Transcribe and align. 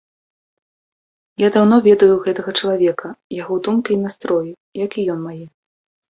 Я 1.41 1.49
даўно 1.57 1.75
ведаю 1.87 2.15
гэтага 2.25 2.53
чалавека, 2.59 3.07
яго 3.41 3.53
думкі 3.67 3.91
і 3.97 3.99
настроі, 4.05 4.49
як 4.85 4.97
і 5.03 5.05
ён 5.17 5.21
мае. 5.27 5.45